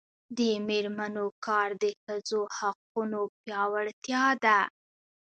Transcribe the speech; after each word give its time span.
د 0.37 0.39
میرمنو 0.67 1.25
کار 1.45 1.69
د 1.83 1.83
ښځو 2.03 2.41
حقونو 2.57 3.21
پیاوړتیا 3.43 4.25
ده. 4.43 4.59